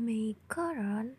[0.00, 1.16] 每个人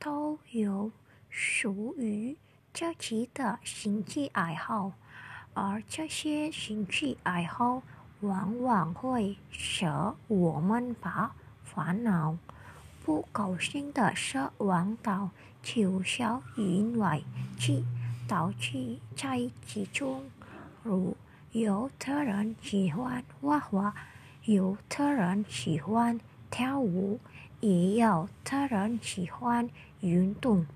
[0.00, 0.90] 都有
[1.28, 2.36] 属于
[2.72, 4.90] 自己的兴趣爱好，
[5.52, 7.84] 而这些兴趣爱好
[8.18, 9.86] 往往会使
[10.26, 12.36] 我们把烦恼、
[13.04, 15.30] 不高兴的事往到
[15.62, 17.22] 九霄云外
[17.56, 17.84] 去，
[18.26, 20.24] 导致在其中。
[20.82, 21.16] 如
[21.52, 23.94] 有的人喜欢画画，
[24.46, 26.18] 有的人喜欢
[26.50, 27.20] 跳舞。
[27.64, 30.66] 也有的人喜欢运动、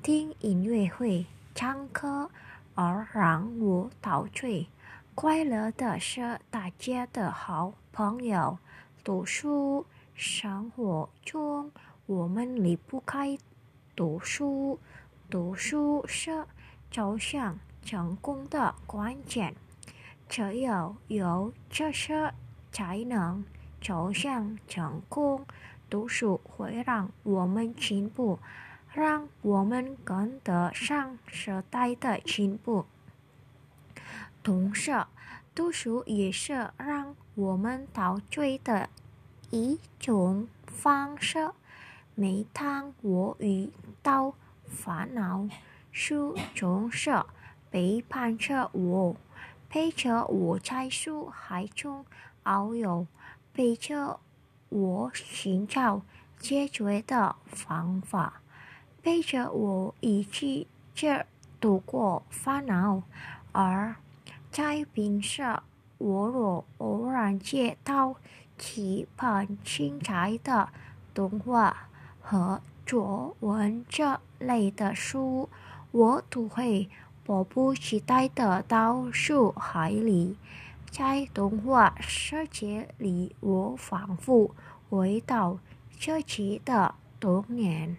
[0.00, 2.30] 听音乐会、唱歌，
[2.76, 4.68] 而让我陶醉。
[5.16, 8.60] 快乐的是大家的好朋友。
[9.02, 11.72] 读书，生活中
[12.06, 13.36] 我们离不开
[13.96, 14.78] 读书。
[15.28, 16.46] 读书是
[16.92, 19.56] 走向成功的关键。
[20.28, 22.32] 只有有这些，
[22.70, 23.44] 才能
[23.80, 25.44] 走向成功。
[25.88, 28.38] 读书会让我们进步，
[28.92, 32.86] 让我们跟得上时代的进步。
[34.42, 35.06] 同时，
[35.54, 38.88] 读书也是让我们陶醉的
[39.50, 41.52] 一种方式。
[42.14, 43.70] 每当我遇
[44.02, 45.48] 到烦恼，
[45.92, 47.22] 书总是
[47.70, 49.16] 陪伴着我，
[49.68, 52.04] 陪着我在书海中
[52.44, 53.06] 遨游，
[53.52, 54.18] 陪着。
[54.68, 56.02] 我寻找
[56.38, 58.40] 解决的方法，
[59.02, 60.66] 背着我一起
[61.60, 63.02] 度过烦恼。
[63.52, 63.96] 而
[64.50, 65.42] 在平时，
[65.98, 68.16] 我若偶然接到
[68.58, 70.68] 几本精彩的
[71.14, 71.88] 动画
[72.20, 75.48] 和作文这类的书，
[75.92, 76.88] 我都会
[77.24, 80.36] 迫不及待的到书海里。
[80.90, 84.54] 在童话世界里，我仿佛
[84.88, 85.58] 回到
[85.90, 87.96] 自己的童年。